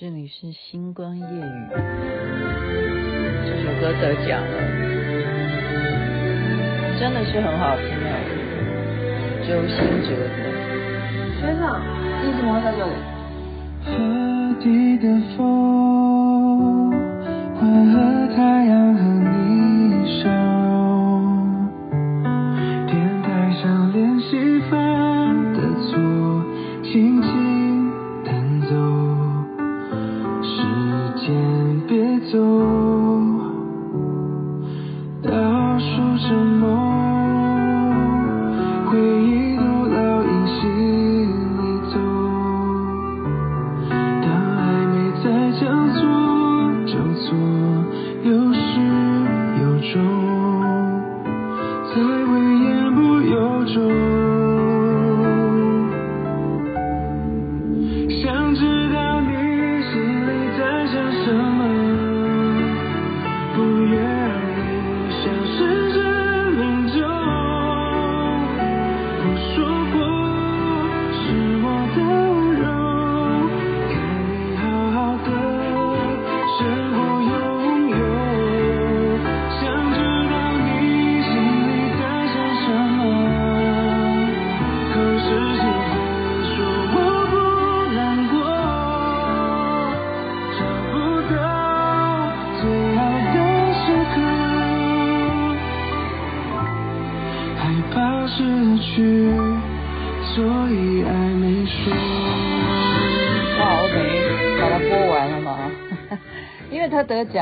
[0.00, 1.28] 这里是星光夜雨，
[3.44, 4.56] 这首歌得奖了，
[6.98, 8.16] 真的是很好听啊！
[9.46, 10.24] 周星哲的。
[11.38, 11.84] 学长，
[12.24, 12.92] 你怎么会在这里？
[13.84, 13.92] 河
[14.58, 15.04] 堤的
[15.36, 16.90] 风，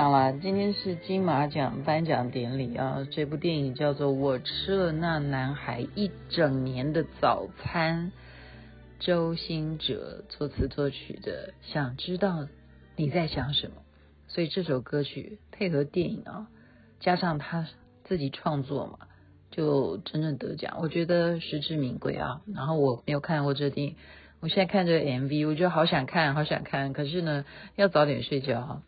[0.09, 3.06] 得奖了，今天是金马奖颁奖典礼啊！
[3.11, 8.11] 这部电影叫做《我吃了那男孩一整年的早餐》，
[9.05, 11.53] 周兴哲作词作曲的。
[11.61, 12.48] 想知道
[12.97, 13.75] 你在想什么？
[14.28, 16.48] 所以这首歌曲配合电影啊，
[17.00, 17.69] 加上他
[18.05, 18.98] 自己创作嘛，
[19.50, 22.41] 就真正得奖，我觉得实至名归啊！
[22.54, 23.97] 然后我没有看过这电影，
[24.41, 27.44] 我现在看这个 MV，我就好想看，好想看，可是呢，
[27.77, 28.83] 要早点睡觉啊。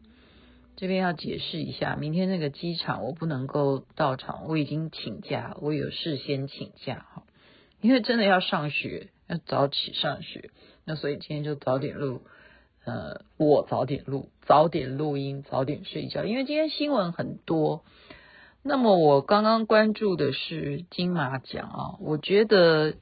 [0.77, 7.25] 这边要解释一下，明天那个机场我不能够到场，我已经请假，我有事先请假哈，
[7.83, 10.51] 因为真的要上学，要早起上学，
[10.87, 12.23] 那所以今天就早点录，
[12.87, 17.85] 呃，我早点录，早点录音，早点睡觉，因为今天新闻很多。
[18.63, 22.95] 那么我刚刚关注的是金马奖啊，我觉得，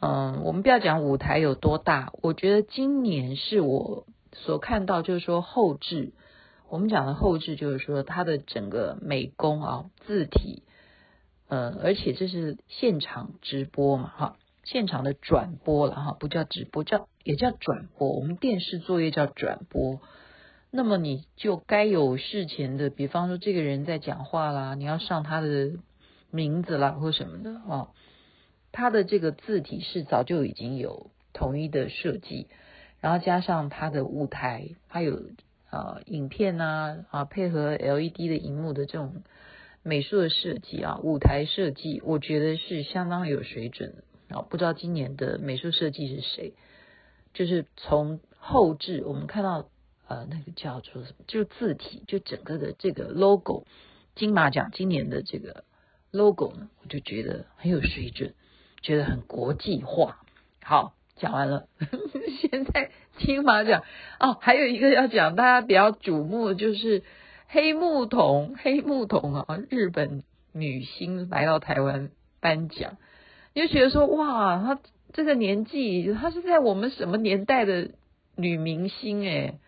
[0.00, 6.14] 嗯、我们不要讲舞台有多大，我觉得今年是我所看到，就是说后置。
[6.70, 10.62] 我们讲的后置就是说，它的整个美工啊，字体，
[11.48, 18.12] 呃，而且这是现场直播嘛，哈，现场的转播了哈，不叫直播，叫也叫转播。
[18.12, 20.00] 我们电视作业叫转播。
[20.70, 25.72] 那么你就该有事前的，比方说这个人在讲话啦，你要上他的
[26.30, 27.88] 名字啦或什么的啊，
[28.70, 32.46] 他的这个字体是早就已经有统一的设计，
[33.00, 35.20] 然后加上他的舞台，还有。
[35.70, 39.22] 啊，影片呐啊，配合 LED 的荧幕的这种
[39.82, 44.42] 美术的设计啊，舞台设计，我觉得是相当有水准的啊。
[44.42, 46.54] 不知道今年的美术设计是谁？
[47.32, 49.68] 就是从后置我们看到
[50.08, 53.64] 呃那个叫做什么，就字体，就整个的这个 logo，
[54.16, 55.64] 金马奖今年的这个
[56.10, 58.34] logo 呢，我就觉得很有水准，
[58.82, 60.24] 觉得很国际化。
[60.62, 61.68] 好，讲完了，
[62.40, 62.90] 现在。
[63.18, 63.84] 金马奖
[64.18, 67.02] 哦，还有一个要讲，大家比较瞩目的就是
[67.48, 70.22] 黑木瞳，黑木瞳啊，日本
[70.54, 72.08] 女星来到台湾
[72.40, 72.96] 颁奖，
[73.52, 74.80] 你就觉得说哇，她
[75.12, 77.90] 这个年纪，她是在我们什么年代的
[78.36, 79.58] 女明星诶，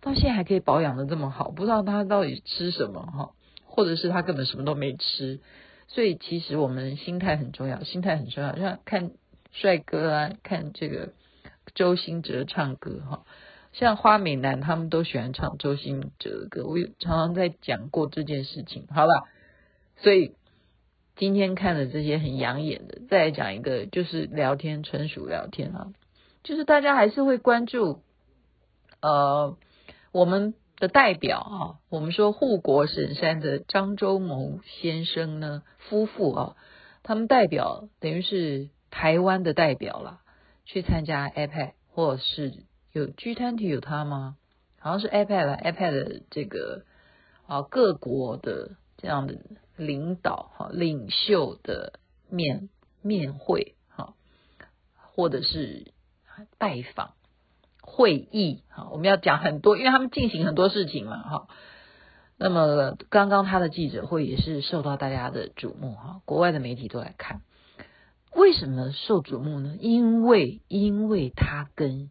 [0.00, 3.30] 到现在还可以保养得这么好，不知道她到底吃什么哈，
[3.64, 5.40] 或者是她根本什么都没吃，
[5.88, 9.10] 所以其实我们心态很重要，心态很重要，像看
[9.52, 11.12] 帅哥啊，看这个。
[11.72, 13.24] 周兴哲唱歌哈，
[13.72, 18.88] 像花美男他们都喜欢唱周兴哲的歌，我有常常在讲过这件事情。
[18.90, 19.28] 好吧，
[19.98, 20.34] 所以
[21.14, 25.92] 今天看的这些很养眼的，再来讲一个就是聊天，纯属聊天啊，
[26.42, 28.02] 就是大家还是会关注
[29.00, 29.56] 呃
[30.10, 36.56] 我们的代表啊，我们说护国神山的张周谋先生呢夫妇啊，
[37.04, 40.20] 他们代表等于是台湾的代表了。
[40.66, 44.36] 去参加 iPad 或是有 G20 有他吗？
[44.78, 46.84] 好像是 iPad 了，iPad 的这个
[47.48, 49.34] 啊各国的这样的
[49.76, 51.94] 领导哈领袖的
[52.28, 52.68] 面
[53.02, 54.14] 面会哈，
[54.94, 55.92] 或者是
[56.58, 57.14] 拜访
[57.82, 61.48] 会议哈，我们要讲很多，因为他们进行很多事情嘛哈。
[62.36, 67.42] 那么刚刚他的记者会也是受到大家的瞩目哈，国外的媒体都来看。
[68.32, 69.76] 为什么受瞩目呢？
[69.80, 72.10] 因为因为他跟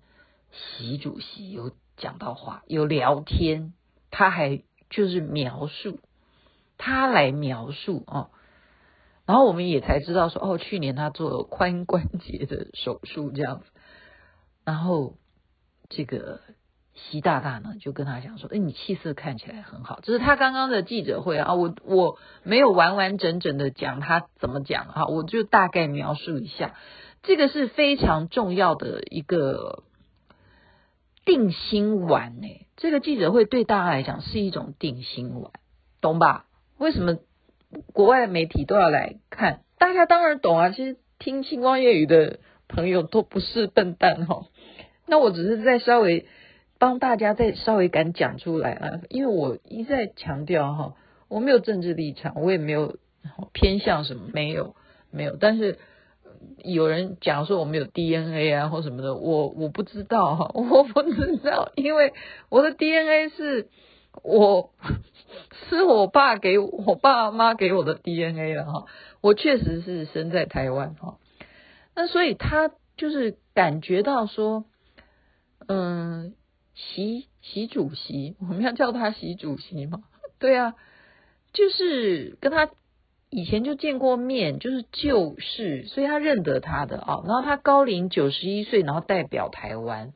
[0.52, 3.74] 习主席有讲到话，有聊天，
[4.12, 6.00] 他还就是描述，
[6.78, 8.32] 他来描述哦。
[9.26, 13.66] 然后我们也才知道说，哦，去年他做了髋关节的手术这样子。
[14.66, 15.16] 然后
[15.88, 16.42] 这个
[17.10, 20.00] 习大大呢就跟他讲说，哎，你气色看起来很好。
[20.04, 26.76] 这是他刚刚的记者会啊，我我没有完完整整的讲他怎么讲哈，我就大概描述一下。
[27.24, 29.84] 这个是非常重要的一个
[31.26, 35.52] 定心丸诶，这个记者会对大家来讲是一种定心丸，
[36.02, 36.46] 懂吧？
[36.78, 37.18] 为什么？
[37.94, 40.72] 国外媒体都要来看，大家当然懂啊。
[40.72, 44.48] 其实听星光夜语的朋友都不是笨蛋哈。
[45.06, 46.28] 那我只是在稍微
[46.80, 50.94] 帮大家再稍微敢讲出来啊，因为我一再强调哈，
[51.28, 52.98] 我没有政治立场，我也没有
[53.54, 54.76] 偏向什么，没有
[55.12, 55.36] 没有。
[55.40, 55.78] 但是
[56.64, 62.14] 有人讲说我们有 DNA 啊或什么的，我我不知道哈， 我不知道，因为
[62.50, 63.68] 我的 DNA 是
[64.24, 64.72] 我。
[65.70, 68.86] 是我爸给我爸妈给我的 DNA 了哈，
[69.22, 71.18] 我确实是生在台湾哈，
[71.96, 74.66] 那所以他就是感觉到说，
[75.68, 76.34] 嗯，
[76.80, 80.04] 习习主席， 我们要叫他习主席吗，
[80.40, 80.76] 对啊，
[81.54, 82.70] 就是跟他
[83.30, 90.14] 以前就见过面，就是旧事，所以他认得他的啊，然后他高龄九十一岁，然后代表台湾，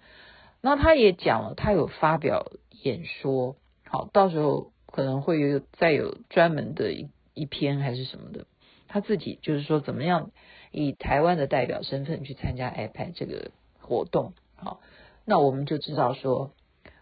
[0.62, 2.52] 然后他也讲了，他有发表
[2.84, 3.56] 演说，
[3.86, 4.72] 好，到时候。
[4.96, 8.46] 可能会有再有专门的一一篇还是什么的，
[8.88, 10.30] 他自己就是说怎么样
[10.70, 13.50] 以台湾的代表身份去参加 iPad 这个
[13.80, 14.82] 活动，好，
[15.26, 16.52] 那我们就知道说，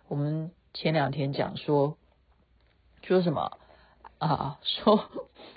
[0.07, 1.97] 我们前两天讲说
[3.01, 3.57] 说什么
[4.17, 4.59] 啊？
[4.63, 5.09] 说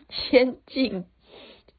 [0.08, 1.04] 先进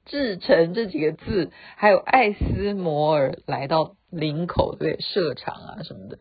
[0.06, 6.20] 制程这几个字，还有艾斯摩尔来到林口对设厂啊什么的，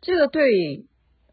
[0.00, 0.86] 这个对。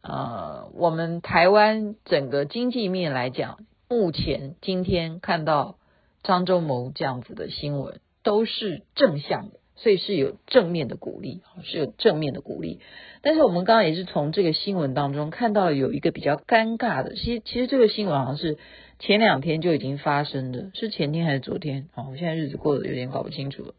[0.06, 5.78] 呃，我们台湾整个经济面来讲，目前今天看到
[6.24, 12.80] 张忠谋这样子的新闻，都是正向的，所以是有正面的鼓励，是有正面的鼓励。
[13.22, 18.58] 但是我们刚刚也是从这个新闻当中看到有一个比较尴尬的，其实其实这个新闻好像是
[19.00, 21.90] 前两天就已经发生的，是前天还是昨天？
[21.96, 23.74] 哦，我现在日子过得有点搞不清楚了。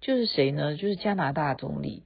[0.00, 0.76] 就是谁呢？
[0.76, 2.04] 就是加拿大总理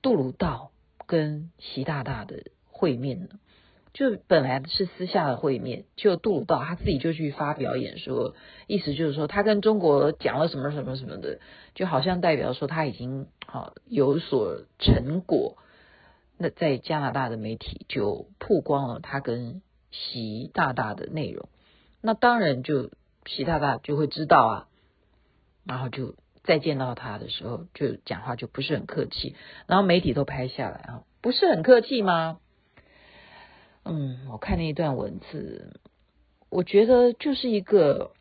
[0.00, 0.70] 杜鲁道
[1.06, 2.44] 跟习大大的。
[2.74, 3.28] 会面呢，
[3.92, 8.34] 就本来是私下的会面，就杜鲁道他自己就去发表演说，
[8.66, 11.40] 意思就是说他跟中国讲了什么什么什么的，
[11.74, 15.58] 就好像代表说他已经好有所成果。
[16.38, 21.48] 那在加拿大的媒体就曝光了他跟习大大的内容，
[22.00, 22.90] 那当然就
[23.26, 24.68] 习大大就会知道啊，
[25.64, 29.36] 然后就再见到他的时候就讲话就不是很客气，
[29.66, 32.38] 然后媒体都拍下来啊，不是很客气吗？
[33.84, 35.74] 嗯，我看那一段文字，
[36.50, 38.12] 我觉得就是一个，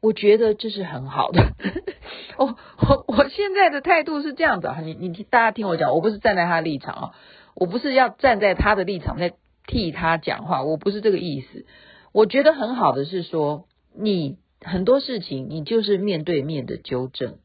[0.00, 1.52] 我觉得这是很好的。
[2.38, 7.14] 我我我现在的态度是这样子啊，你你大家听我讲，我不是站在他的立场啊，
[7.54, 9.34] 我不是要站在他的立场在
[9.66, 11.66] 替他讲话，我不是这个意思。
[12.12, 17.36] 我觉得很好的是说，你很多事情你就是面对面的纠正，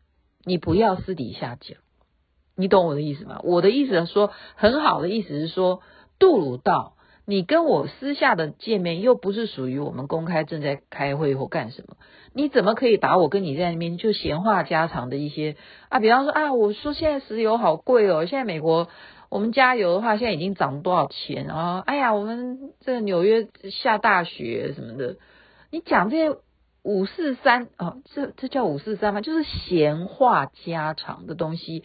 [0.45, 1.77] 你不要私底下讲，
[2.55, 3.41] 你懂我的意思吗？
[3.43, 5.81] 我的意思是说，很好的意思是说。
[6.19, 6.93] 杜鲁道，
[7.25, 11.95] 你跟我私下的见面又不是属于我们公开正在开会或干什么，
[12.33, 15.55] 你怎么可以把我跟你在那边就闲话家常的一些
[15.89, 15.99] 啊？
[15.99, 18.89] 比方说啊，我说现在石油好贵哦，现在美国
[19.29, 21.83] 我们加油的话现在已经涨多少钱啊？
[21.85, 25.17] 哎呀，我们这纽约下大雪什么的，
[25.71, 26.37] 你讲这些
[26.83, 29.21] 五四三啊，这这叫五四三吗？
[29.21, 31.83] 就是闲话家常的东西，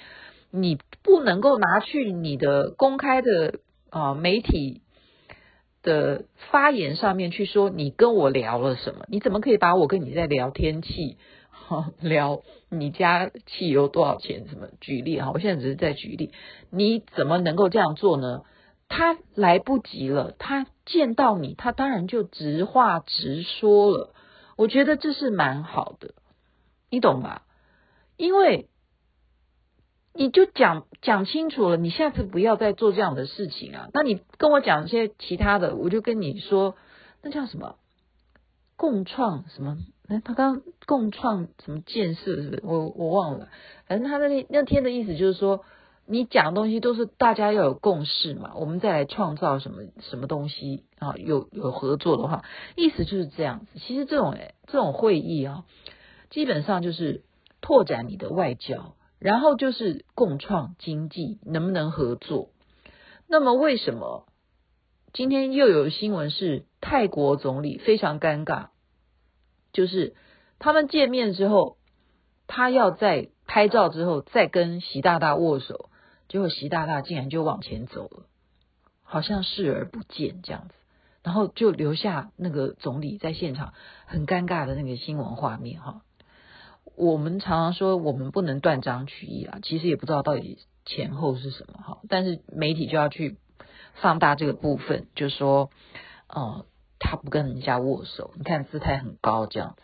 [0.50, 3.60] 你不能够拿去你的公开的。
[3.90, 4.82] 啊，媒体
[5.82, 9.06] 的发言上面去说你跟我聊了什么？
[9.08, 11.16] 你怎么可以把我跟你在聊天气，
[12.00, 14.46] 聊你家汽油多少钱？
[14.48, 15.30] 什么举例哈？
[15.32, 16.32] 我现在只是在举例，
[16.70, 18.42] 你怎么能够这样做呢？
[18.88, 24.14] 他来不及了，他见到你，他当然就直话直说了。
[24.56, 26.14] 我觉得这是蛮好的，
[26.90, 27.42] 你懂吧？
[28.16, 28.68] 因为。
[30.14, 33.88] 你就讲讲清楚了，你下次不要再做这样的事情啊！
[33.92, 36.74] 那你跟我讲一些其他的，我就跟你说，
[37.22, 37.76] 那叫什么
[38.76, 39.78] 共创什么？
[40.08, 42.62] 哎，他刚共创什么建设是不是？
[42.64, 43.48] 我我忘了，
[43.86, 45.64] 反正他那那天的意思就是说，
[46.06, 51.14] 你讲的东西都是大家要有共识嘛，我们再来创造什么什么东西啊？
[51.16, 52.42] 有有合作的话，
[52.74, 53.78] 意思就是这样子。
[53.78, 54.34] 其实这种
[54.66, 55.64] 这种会议啊，
[56.30, 57.22] 基本上就是
[57.60, 62.50] 拓展你的外交，然后就是共创经济，能不能合作？
[63.26, 64.26] 那么为什么
[65.12, 68.68] 今天又有新闻是泰国总理非常尴尬？
[69.72, 70.14] 就是
[70.58, 71.76] 他们见面之后，
[72.46, 75.90] 他要在拍照之后再跟习大大握手。
[76.28, 78.26] 结果习大大竟然就往前走了，
[79.02, 80.74] 好像视而不见这样子，
[81.22, 83.72] 然后就留下那个总理在现场
[84.04, 86.02] 很尴尬的那个新闻画面哈。
[86.98, 91.98] 我们常常说我们不能断章取义啊，其实也不知道到底前后是什么哈。
[92.08, 93.38] 但是媒体就要去
[93.94, 95.70] 放大这个部分，就说
[96.28, 96.66] 哦，
[96.98, 99.82] 他不跟人家握手，你看姿态很高这样子。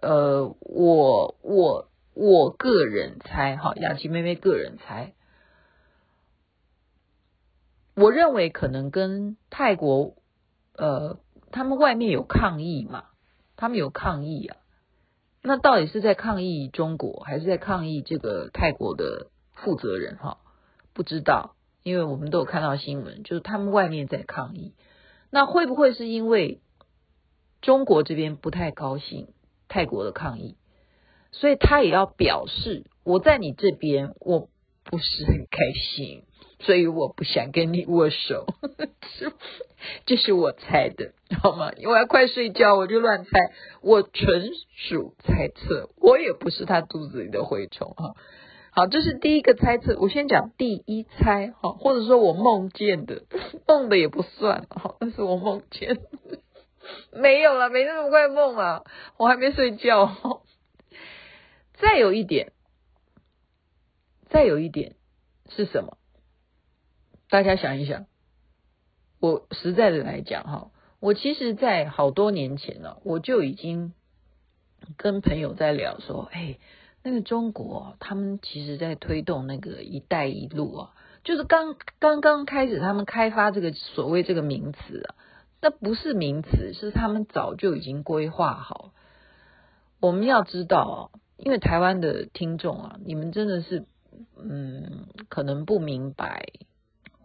[0.00, 5.12] 呃，我我我个人猜哈，雅琪妹妹个人猜。
[7.94, 10.14] 我认为可能跟泰国，
[10.74, 11.18] 呃，
[11.52, 13.04] 他们外面有抗议嘛，
[13.56, 14.56] 他们有抗议啊。
[15.42, 20.16] 那到底是在抗议中国，还是在抗议这个泰国的负责人？
[20.18, 20.38] 哈，
[20.92, 24.74] 不知道，因为我们都有看到新闻，就是他们外面在抗议。
[25.30, 26.60] 那会不会是因为
[27.62, 29.28] 中国这边不太高兴
[29.68, 30.56] 泰国的抗议，
[31.32, 34.48] 所以他也要表示我在你这边，我
[34.84, 36.24] 不是很开心。
[36.60, 38.46] 所以我不想跟你握手，
[40.06, 41.12] 这是我猜的，
[41.42, 41.72] 好吗？
[41.76, 43.30] 因为要快睡觉，我就乱猜，
[43.80, 48.14] 我纯属猜测，我也不是他肚子里的蛔虫哈。
[48.72, 53.22] 好，这是第一个猜测，我先讲第一猜哈，或者说我梦见的，
[53.66, 55.98] 梦的也不算哈，那是我梦见，
[57.12, 58.82] 没有了，没那么快梦啊，
[59.16, 60.42] 我还没睡觉。
[61.78, 62.52] 再有一点，
[64.28, 64.94] 再有一点
[65.48, 65.96] 是什么？
[67.30, 68.06] 大家想一想，
[69.20, 73.94] 我实在的来讲哈，我其实，在好多年前呢，我就已经
[74.96, 76.58] 跟朋友在聊说，哎，
[77.04, 85.14] 那个中国他们其实在推动那个“一带一路”啊，就是刚刚刚开始他们开发这个所谓这个名词啊，
[85.60, 88.92] 那不是名词，是他们早就已经规划好。
[90.00, 93.84] 我们要知道啊，因为台湾的听众啊，你们真的是
[94.36, 96.44] 嗯，可能不明白。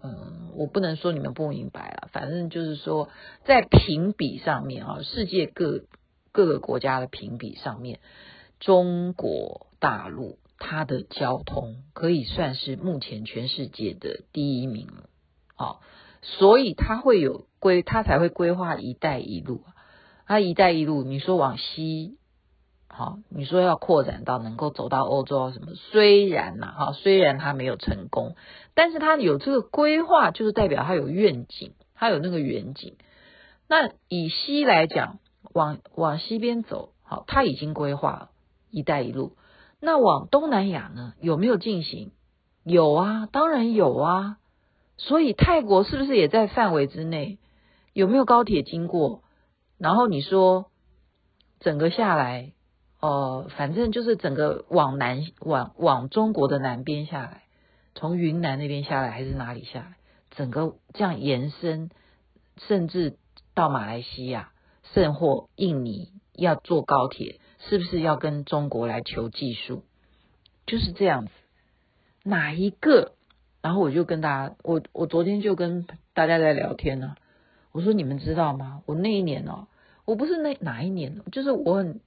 [0.05, 3.09] 嗯，我不能说你们不明白了，反正就是说，
[3.43, 5.85] 在评比上面啊，世界各
[6.31, 7.99] 各个国家的评比上面，
[8.59, 15.09] 中国大陆它的交通可以算是目前全世界的第一名了，
[15.55, 15.79] 啊，
[16.21, 19.63] 所以它会有规，它才会规划“一带一路”。
[20.27, 22.17] 它“一带一路”，你说往西。
[22.97, 25.73] 好，你说要扩展到能够走到欧洲什么？
[25.75, 28.37] 虽然呐，哈，虽然他没有成功，
[28.73, 32.95] 但是他有这个规划，就是代表他有愿景，他有那个远景。
[33.67, 35.19] 那以西来讲，
[35.51, 38.29] 往往西边走，好，他已经规划了
[38.71, 39.35] “一带一路”。
[39.81, 41.15] 那往东南亚呢？
[41.19, 42.13] 有没有进行？
[42.63, 44.37] 有啊，当然有啊。
[44.95, 47.39] 所以泰国是不是也在范围之内？
[47.91, 49.21] 有没有高铁经过？
[49.77, 50.67] 然后你说
[51.59, 52.53] 整个下来。
[53.01, 57.43] 哦，反正就是整个往南往往中国的南边下来，
[57.93, 59.95] 从云南那边下来还是哪里下来？
[60.31, 61.91] 整个这样延伸，
[62.57, 63.17] 甚至
[63.53, 64.49] 到马来西亚，
[64.93, 69.83] 甚或印尼要坐高铁，是不是要跟中国来求技术？
[70.65, 71.31] 就是这样子，
[72.23, 73.11] 哪一个？
[73.61, 77.15] 然后我就跟大家，我我昨天就跟大家在聊天呢、
[77.71, 78.81] 我说你们知道吗？
[78.87, 79.67] 我那一年哦，
[80.05, 81.99] 我不是那哪一年，就是我很。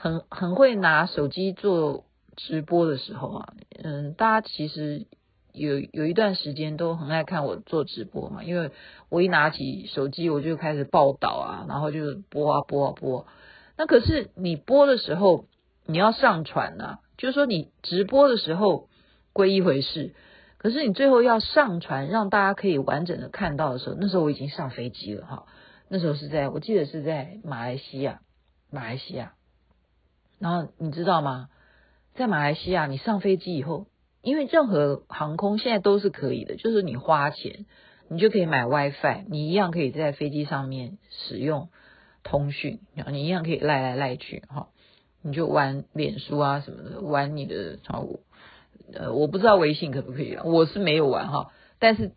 [0.00, 2.04] 很很会拿手机做
[2.36, 5.06] 直播的时候啊，嗯，大家其实
[5.52, 8.70] 有有一段时间都很爱看我做直播嘛，因为
[9.08, 13.26] 我一拿起手机我就开始报道啊，然后就播啊播啊播。
[13.76, 15.46] 那可是你播的时候
[15.84, 18.88] 你要上传啊，就是说你直播的时候
[19.32, 20.14] 归一回事，
[20.58, 25.46] 可是你最后要上传让大家可以完整的看到的时候，那时候我已经上飞机了哈，
[25.88, 28.20] 那时候是在我记得是在马来西亚，
[28.70, 29.32] 马来西亚。
[30.38, 31.48] 然后你知道吗？
[32.14, 33.86] 在马来西亚，你上飞机以后，
[34.22, 37.64] 因为任何航空现在都是可以的，就是你花钱，
[38.08, 41.68] 你就可以买 WiFi，你一样可以在飞机上面使用
[42.24, 44.66] 通讯，然后你一样可以赖来赖去哈，
[45.22, 48.04] 你就玩脸书啊什么的，玩你的超
[48.92, 52.10] 呃，我不知道微信可不可以，我是没有玩哈，但是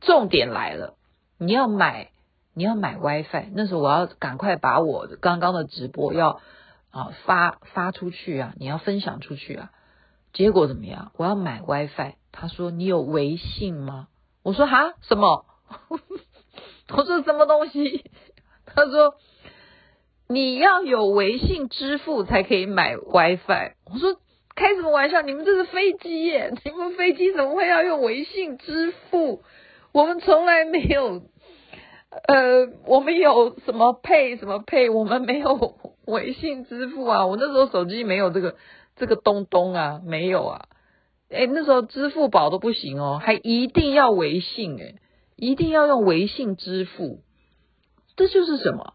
[0.00, 0.94] 重点来了，
[1.36, 2.10] 你要买
[2.54, 6.40] 你要买 WiFi，那时候我要赶快把我刚刚的直播要。
[6.90, 8.54] 啊发发出去啊！
[8.58, 9.70] 你要分享出去啊！
[10.32, 11.12] 结果怎么样？
[11.16, 14.08] 我要买 WiFi，他说你有微信吗？
[14.42, 15.44] 我说哈什么？
[16.88, 18.10] 我说什么东西？
[18.66, 19.14] 他说
[20.28, 23.74] 你要有微信支付才可以买 WiFi。
[23.84, 24.16] 我说
[24.54, 25.22] 开什么玩笑？
[25.22, 26.52] 你们这是飞机耶？
[26.64, 29.42] 你们飞机怎么会要用微信支付？
[29.92, 31.22] 我们从来没有。
[32.10, 37.26] 呃，我们有什么配什么配我们没有微信支付啊。
[37.28, 38.56] 我那时候手机没有这个
[38.96, 40.64] 这个东东啊，没有啊。
[41.30, 44.94] 哎，那时候支付宝都不行哦，还一定要微信哎，
[45.36, 47.20] 一定要用微信支付。
[48.16, 48.94] 这就是什么？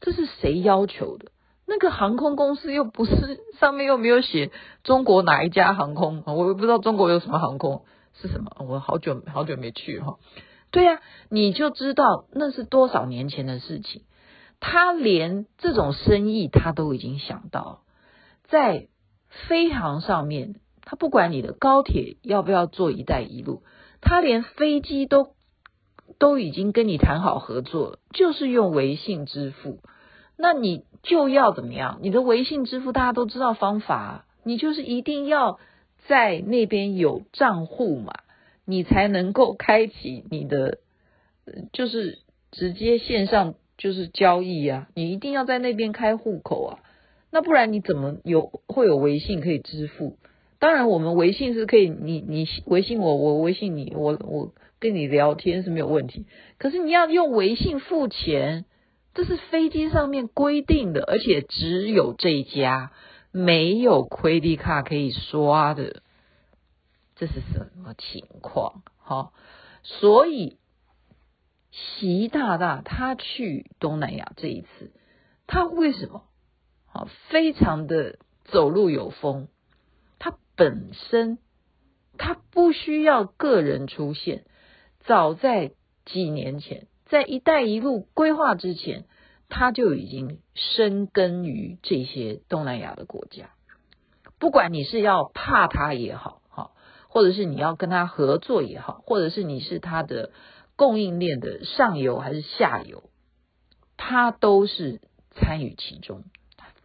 [0.00, 1.32] 这是谁要求的？
[1.66, 4.50] 那个航空公司又不是上面又没有写
[4.84, 8.50] 中国哪一家航空，我也不知道中国有什么航空是什么。
[8.68, 10.18] 我好久好久没去哈。
[10.70, 14.02] 对呀，你就知道那是多少年前的事情。
[14.60, 17.80] 他连这种生意他都已经想到，
[18.48, 18.88] 在
[19.48, 23.62] 飞航上面，他不管你的高铁要不要做“一带一路”，
[24.02, 25.34] 他连飞机都
[26.18, 29.80] 都已经跟你谈好合作了，就是用微信支付。
[30.36, 31.98] 那你就要怎么样？
[32.02, 35.58] 你的微信支付大家都知道方法，你就是一定要
[36.06, 38.12] 在那边有账户嘛。
[38.70, 40.78] 你才能够开启你的，
[41.72, 42.18] 就是
[42.52, 46.78] 直接线上就是交易啊，你一定要在那边开户口啊，
[47.32, 50.16] 那不然你怎么有会有微信可以支付？
[50.60, 56.26] 当然，我们微信是可以，你你微信我，我微信你，我我跟你聊天是没有问题。
[56.58, 58.66] 可是你要用微信付钱，
[59.14, 62.92] 这是飞机上面规定的，而且只有这一家，
[63.32, 66.02] 没有 credit card 可以刷的。
[67.20, 68.82] 这是什么情况？
[68.96, 69.34] 好，
[69.82, 70.56] 所以
[71.70, 74.90] 习大大他去东南亚这一次，
[75.46, 76.22] 他为什么？
[76.86, 79.48] 好，非常的走路有风。
[80.18, 81.36] 他本身
[82.16, 84.46] 他不需要个人出现，
[85.00, 85.72] 早在
[86.06, 89.04] 几年前，在“一带一路”规划之前，
[89.50, 93.50] 他就已经深耕于这些东南亚的国家。
[94.38, 96.39] 不管你是要怕他也好。
[97.12, 100.30] 或者是你要跟他合作也好，或者是你是他的
[100.76, 103.02] 供应链的上游还是下游，
[103.96, 105.00] 他都是
[105.32, 106.22] 参与其中，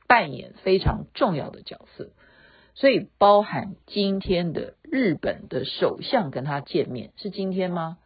[0.08, 2.10] 扮演非常重要的角色。
[2.74, 8.00] 所以，包含今天的日本的首相跟他见面，是今天吗？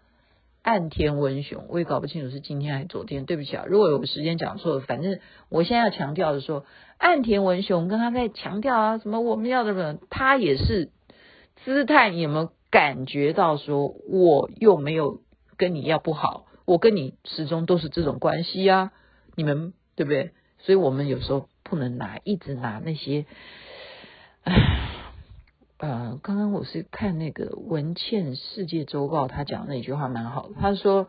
[0.62, 3.26] 岸田文雄，我也搞不清楚是今天还是昨天。
[3.26, 6.66] 对不起啊，如果有时间讲错了，反正我现在要强调的说，
[6.98, 10.90] 岸田文雄跟他在强调啊，什么我们要的人，他也是。
[11.66, 15.22] 姿态，有没有感觉到说，我又没有
[15.58, 18.92] 跟你要不好，我跟你始终都是这种关系啊，
[19.36, 20.32] 你们对不对？
[20.60, 23.26] 所以我们有时候不能拿一直拿那些，
[24.44, 24.54] 唉，
[25.78, 31.08] 呃，刚刚我是看那个文茜世界周报，他讲那句话蛮好的，他说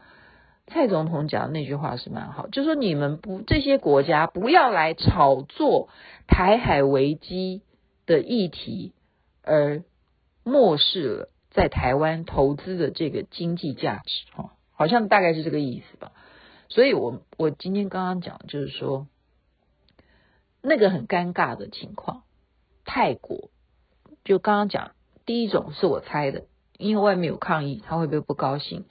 [0.67, 5.89] 蔡总统讲的那句话是蛮好，就说你们不这些国家不要来炒作
[6.27, 7.63] 台海危机
[8.07, 8.93] 的议题，
[9.43, 9.85] 而。
[10.43, 16.13] 漠视了在台湾投资的这个经济价值，哈，好像大概是这个意思吧。
[16.69, 19.07] 所以我我今天刚刚讲就是说，
[20.63, 22.23] 那个很尴尬的情况，
[22.85, 23.51] 泰国
[24.25, 24.93] 就刚刚讲，
[25.27, 26.45] 第一种是我猜的，
[26.79, 28.85] 因为外面有抗议，他会不会不高兴？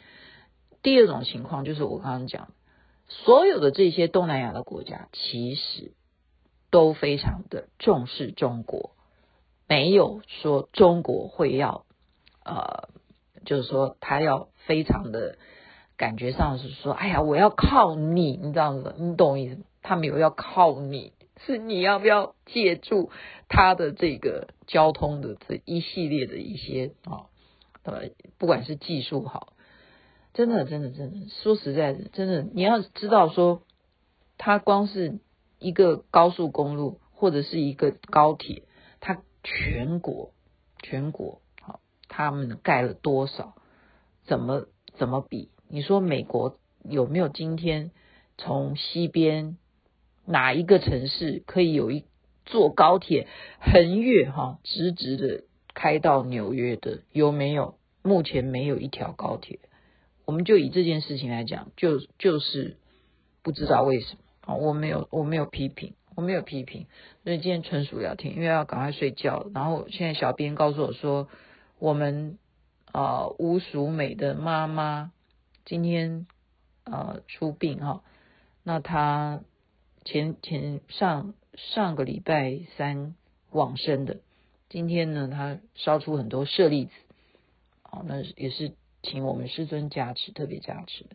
[0.81, 2.53] 第二种情况就是我刚刚讲，
[3.07, 5.93] 所有的这些东南亚的国家其实
[6.69, 8.91] 都非常的重视中国。
[9.69, 11.86] 没有说中国会要，
[12.43, 12.89] 呃，
[13.45, 15.38] 就是说他要非常的
[15.95, 19.60] 感觉上是说，哎呀，我要靠你，你这样子，你懂我意思？
[19.84, 23.12] 他没有要靠你，是你要不要借助
[23.47, 27.29] 他的这个交通的这一系列的一些啊，
[27.84, 29.53] 呃，不管是技术好，
[30.34, 33.62] 真的，真的，真的，说实在的，真的，你要知道说，
[34.39, 35.19] 他光是
[35.60, 38.63] 一个高速公路或者是一个高铁，
[38.99, 39.21] 他。
[39.43, 40.32] 全国，
[40.82, 43.56] 全国，好，他们盖了多少？
[44.25, 45.49] 怎么怎么比？
[45.67, 47.91] 你说美国有没有今天
[48.38, 49.58] 从西边
[50.25, 52.06] 哪一个城市可以有一
[52.45, 53.28] 坐高铁
[53.60, 57.02] 横越哈，直直的开到纽约的？
[57.12, 57.78] 有没有？
[58.02, 59.60] 目前没有一条高铁。
[60.25, 62.78] 我们就以这件事情来讲，就就是
[63.41, 65.95] 不知道为什么啊，我没有我没有批评。
[66.19, 66.86] 我没有批评，
[67.23, 69.49] 所以今天纯属聊天，因为要赶快睡觉。
[69.53, 71.29] 然后现在小编告诉我说，
[71.79, 72.38] 我们
[72.91, 75.13] 啊、吴淑美的妈妈
[75.63, 76.27] 今天
[76.84, 78.03] 啊、呃、出殡哈，
[78.63, 79.39] 那她
[80.03, 83.15] 前前上上个礼拜三
[83.51, 84.17] 往生的，
[84.67, 86.91] 今天呢她烧出很多舍利子
[87.82, 91.05] 好，那也是请我们师尊加持，特别加持，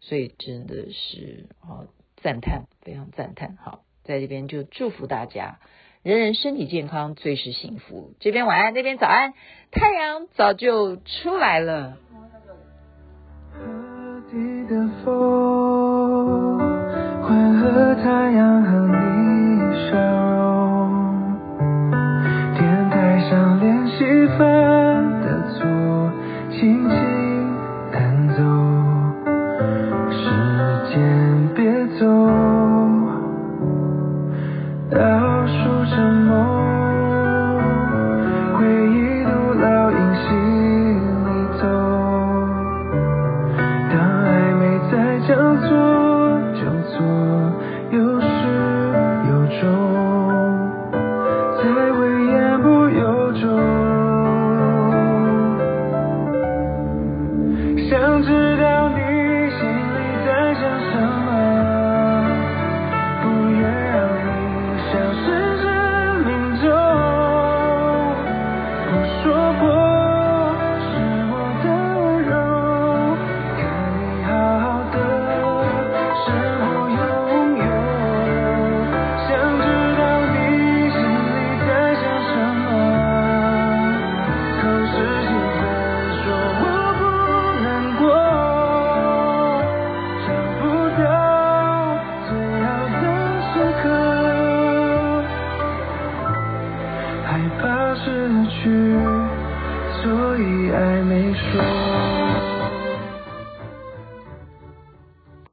[0.00, 3.56] 所以真的是啊赞叹，非常赞叹。
[3.56, 5.58] 好，在这边就祝福大家，
[6.02, 8.14] 人人身体健康，最是幸福。
[8.20, 9.34] 这边晚安，那边早安，
[9.70, 11.96] 太阳早就出来了。
[13.52, 13.60] 和
[14.30, 16.58] 地的风，
[18.02, 18.81] 太阳和